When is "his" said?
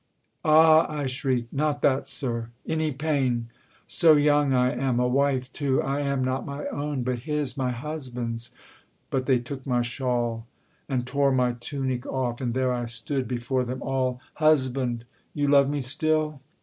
7.29-7.55